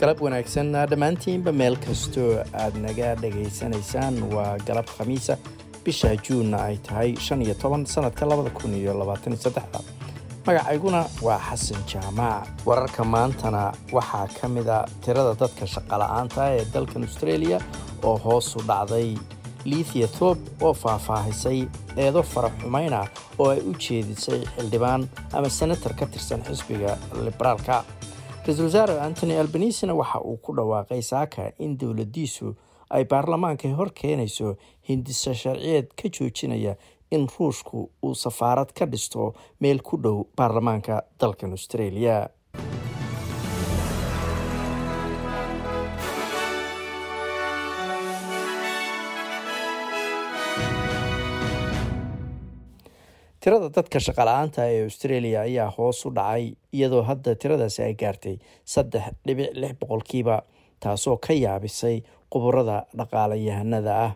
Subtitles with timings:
[0.00, 2.30] galab wanaagsan dhammaantiinba meel kastoo
[2.62, 5.34] aad naga dhegaysanaysaan waa galab khamiisa.
[5.84, 9.80] Bisha juunna ay tahay shan iyo toban sannadka labada kun iyo labaatan saddexda.
[10.46, 17.02] Magacayguna waa xasan jaamaac wararka maantana waxaa ka mid a tirada dadka shaqola'aanta ee dalkan
[17.08, 17.58] australia
[18.02, 19.16] oo hoosu dhacday.
[19.70, 21.60] Liithia thoob oo faahfaahisay
[21.96, 23.06] eedo fara xumayn ah
[23.38, 26.92] oo ay u jeedisay xildhibaan ama senatar ka tirsan xisbiga
[27.26, 27.82] liberaalka
[28.46, 32.54] ra'iisul wasaare antony albanisina waxa uu ku dhawaaqay saaka in dowladdiisu
[32.90, 34.56] ay baarlamaanka hor keenayso
[34.88, 36.76] hindisa sharciyeed ka joojinaya
[37.10, 42.28] in ruushku uu safaarad ka dhisto meel ku dhow baarlamaanka dalkan australia
[53.46, 56.44] tirada dadka shaqala-aanta ee australia ayaa hoos u dhacay
[56.76, 58.36] iyadoo hadda tiradaasi ay gaartay
[58.74, 60.36] saddex dhibic lix boqolkiiba
[60.84, 61.96] taasoo ka yaabisay
[62.32, 64.12] quburada dhaqaalayahanada ah.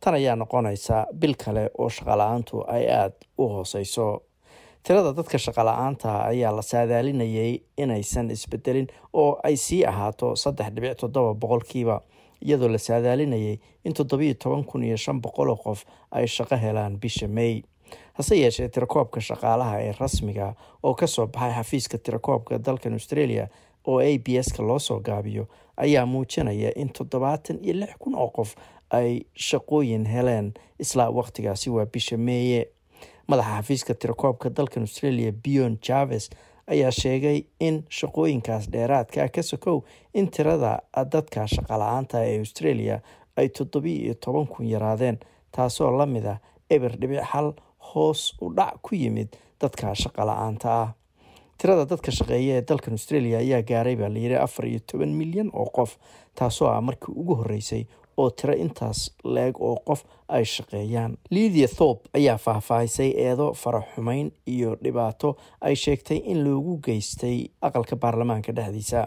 [0.00, 4.06] Tan ayaa noqonaysa bil kale oo shaqala-aantu ay aada u hooseyso
[4.86, 8.86] tirada dadka shaqala-aanta ayaa la saadaalinayay inaysan isbedelin
[9.22, 11.96] oo ay sii ahaato saddex dhibic toddoba boqolkiiba
[12.46, 15.80] iyadoo la saadaalinayay in toddobiyo toban kun iyo shan boqol oo qof
[16.16, 17.62] ay shaqo helaan bisha may
[18.12, 23.48] hase yeeshee tirakoobka shaqaalaha ee rasmiga oo ka soo baxay xafiiska tirakoobka dalkan australia
[23.86, 28.28] oo a b s-ka loo soo gaabiyo ayaa muujinaya in toddobaatan iyo lix kun oo
[28.30, 28.54] qof
[28.90, 32.68] ay shaqooyin heleen islaa waqtigaasi waa bisha meeye.
[33.28, 36.30] Madaxa xafiiska tirakoobka dalkan australia bion javes
[36.66, 39.80] ayaa sheegay in shaqooyinkaas dheeraadka ka sokow
[40.14, 40.78] in tirada
[41.12, 43.00] dadka shaqala-aanta ee australia
[43.36, 45.18] ay toddobiyo iyo toban kun yaraadeen
[45.56, 46.38] taasoo la mid ah
[46.70, 47.52] eber dhibic hal
[47.92, 49.28] hoos u dhac ku yimid
[49.60, 50.88] dadka shaqala-aanta ah.
[51.58, 55.68] Tirada dadka shaqeeya ee dalkan australia ayaa gaaray baa layidhi afar iyo toban milyan oo
[55.76, 55.90] qof
[56.38, 57.84] taasoo ah markii ugu horreysay
[58.16, 61.12] oo tiro intaas leeg oo qof ay shaqeeyaan.
[61.30, 68.52] Lidia thorp ayaa faahfaahisay eedo faraxumeyn iyo dhibaato ay sheegtay in loogu geystay aqalka baarlamaanka
[68.56, 69.06] dhexdiisa.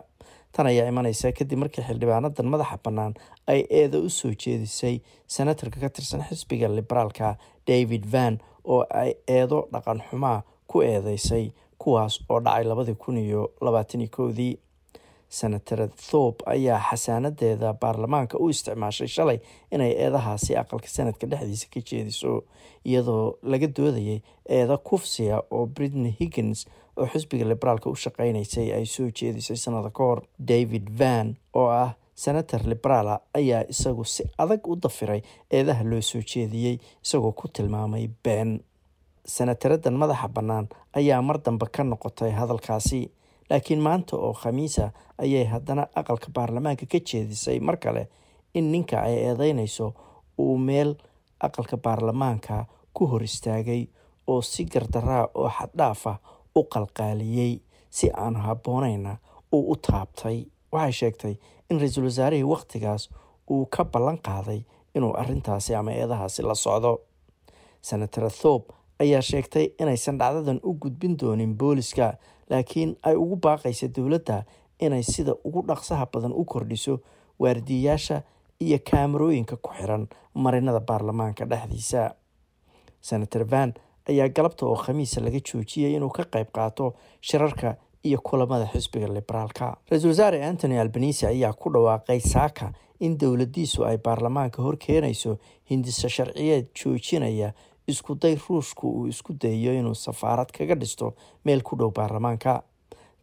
[0.56, 3.14] Tan ayaa imaneysa kadib markii xildhibaanadan madaxa bannaan
[3.48, 4.96] ay eedo u soo jeedisay
[5.28, 7.36] senatarka ka tirsan xisbiga liberaalka
[7.68, 8.40] david van
[8.74, 11.46] oo ay eedo dhaqan xumaa ku eedeysay
[11.82, 14.54] kuwaas oo dhacay labadii kun iyo labaataniyo kowdii
[15.30, 15.80] senatar
[16.10, 19.40] thorp ayaa xasaanadeeda baarlamaanka u isticmaashay shalay
[19.72, 22.32] inay eedahaasi aqalka sanadka dhexdiisa ka jeediso
[22.90, 24.20] iyadoo laga doodayay
[24.58, 26.60] eedo kufsiya oo britney higgins
[26.98, 30.20] oo xisbiga liberaalka u shaqeynaysay ay soo jeedisay sanada ka hor.
[30.40, 31.92] David van oo ah
[32.24, 35.22] senator liberaala ayaa isagu si adag u dafiray
[35.58, 38.52] eedaha loo soo jeediyey isagoo ku tilmaamay been
[39.36, 40.66] senataradan madaxa bannaan
[41.00, 43.02] ayaa mar dambe ka noqotay hadalkaasi
[43.50, 44.86] laakiin maanta oo khamiisa
[45.24, 48.04] ayay haddana aqalka baarlamaanka ka jeedisay mar kale
[48.58, 49.88] in ninka ay eedeynayso
[50.44, 50.92] uu meel
[51.46, 52.56] aqalka baarlamaanka
[52.96, 53.82] ku hor istaagay
[54.32, 56.18] oo si gardaraa oo xaddhaaf ah
[56.56, 57.54] u qalqaaliyey
[57.98, 59.14] si aan habboonayna
[59.56, 60.38] uu u taabtay.
[60.72, 61.36] Waxay sheegtay
[61.70, 63.10] in ra'iisul wasaarihii wakhtigaas
[63.50, 64.62] uu ka ballan qaaday
[64.96, 67.00] inuu arrintaasi ama eedahaasi la socdo.
[67.82, 68.66] Senator thorp
[69.00, 72.14] ayaa sheegtay inaysan dhacdadan u gudbin doonin booliska
[72.50, 74.44] laakiin ay ugu baaqaysa dowladda
[74.80, 77.00] inay sida ugu dhaqsaha badan u kordhiso
[77.40, 78.22] waardiyayaasha
[78.60, 82.16] iyo kaamarooyinka ku xiran marinada baarlamaanka dhexdiisa.
[83.02, 83.74] Senator van
[84.10, 87.76] ayaa galabta oo khamiisa laga joojiyay inuu ka qayb qaato shirarka
[88.08, 89.78] iyo kulamada xisbiga liberaalka.
[89.92, 95.38] Ra'iisul wasaare antony albanisi ayaa ku dhawaaqay saaka in dowladdiisu ay baarlamaanka hor keenayso
[95.70, 97.54] hindisa sharciyeed joojinaya
[97.88, 101.14] iskuday ruushku uu isku dayayo inuu safaarad kaga dhisto
[101.46, 102.64] meel ku dhow baarlamaanka.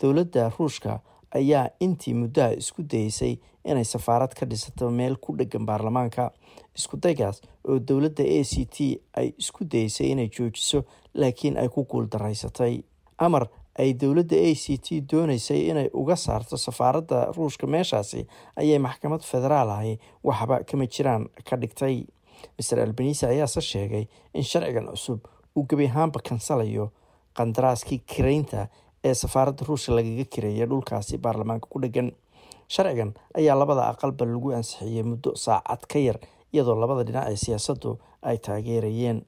[0.00, 1.00] Dowladda ruushka
[1.34, 6.30] ayaa intii muddaha isku dayeysay inay safaarad ka dhisato meel ku dhegan baarlamaanka.
[6.76, 12.82] Iskudaygaas oo dowladda a c t ay isku dayeysay inay joojiso laakiin ay ku guuldaraysatay
[13.18, 13.48] amar
[13.78, 18.20] ay dowladda a c t dooneysay inay uga saarto safaaradda ruushka meeshaasi
[18.60, 19.94] ayay maxkamad federaal ahi
[20.28, 21.96] waxba kama jiraan ka dhigtay.
[22.58, 24.04] Master albanisi ayaase sheegay
[24.34, 25.20] in sharcigan cusub
[25.56, 26.90] uu gebi ahaanba kansalayo
[27.38, 28.68] qandaraaskii kiraynta
[29.08, 32.08] ee safaaradda ruushka lagaga kireeyay dhulkaasi baarlamaanka ku dhegan.
[32.74, 36.18] Sharcigan ayaa labada aqalba lagu ansixiyey muddo saacad ka yar
[36.54, 37.90] iyadoo labada dhinac ee siyaasaddu
[38.28, 39.18] ay taageerayeen.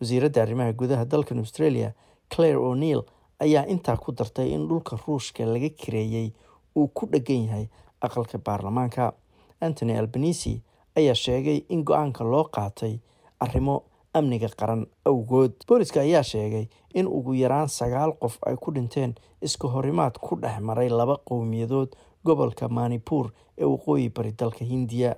[0.00, 1.88] Wasiiradda arrimaha gudaha dalkan australia
[2.34, 3.00] claire o'neil
[3.44, 6.32] ayaa intaa ku dartay in dhulka ruushka laga kireeyey
[6.76, 7.66] uu ku dhegan yahay
[8.00, 9.12] aqalka baarlamaanka.
[9.60, 10.62] Antony albanisi
[10.98, 12.98] ayaa sheegay in go'aanka loo qaatay
[13.40, 13.82] arrimo
[14.14, 15.52] amniga qaran awgood.
[15.68, 20.60] Booliska ayaa sheegay in ugu yaraan sagaal qof ay ku dhinteen iska horimaad ku dhex
[20.60, 21.90] maray laba qowmiyadood
[22.24, 25.16] gobolka manipur ee waqooyi bari dalka hindiya.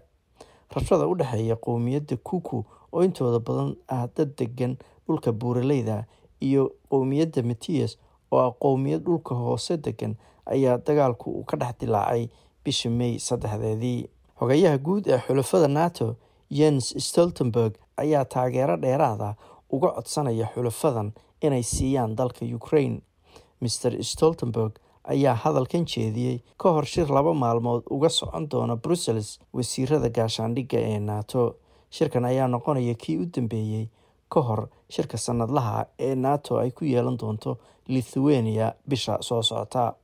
[0.75, 6.05] Rabshada u dhexeeya qowmiyadda kuku oo intooda badan ah dad degan dhulka buuraleyda
[6.41, 7.99] iyo qowmiyadda matias
[8.35, 10.15] oo ah qowmiyad dhulka hoose degan
[10.55, 12.29] ayaa dagaalku uu ka dhex dilaacay
[12.65, 14.09] bishii may saddexdeedii.
[14.39, 16.17] Xogayaha guud ee xulafada nato
[16.51, 19.35] jens stoltenberg ayaa taageero dheeraada
[19.71, 23.01] uga codsanaya xulafadan inay siiyaan dalka ukraine.
[23.61, 24.73] Maer stoltenberg
[25.05, 30.99] ayaa hadalkan jeediyey ka hor shir laba maalmood uga socon doona brussels wasiirada gaashaandhigga ee
[30.99, 31.55] nato.
[31.91, 33.85] Shirkan ayaa noqonaya kii u dambeeyey
[34.35, 34.63] ka hor
[34.95, 37.59] shirka sanadlaha ee nato ay ku yeelan doonto
[37.89, 39.95] lithuania bisha soo socota.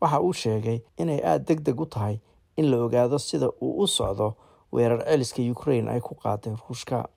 [0.00, 2.16] Waxa uu sheegay inay aada deg deg u tahay
[2.56, 4.34] in la ogaado sida uu u socdo
[4.72, 7.08] weerar celiska ukraine ay ku qaaday ruushka.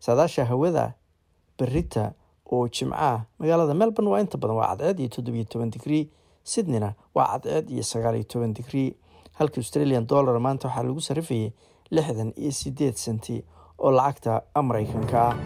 [0.00, 0.94] Saadaasha hawada
[1.58, 2.12] berita
[2.52, 6.08] oo jimco ah magaalada melbourne waa inta badan waa cadceed iyo toddobiyo toban digrii
[6.44, 8.94] sydneyna waa cadceed iyo sagaaliyo toban digrii
[9.38, 11.52] halka australian dollar maanta waxaa lagu sarifayay
[11.90, 13.44] lixdan iyo sideed senti
[13.78, 15.36] oo lacagta mareykanka ah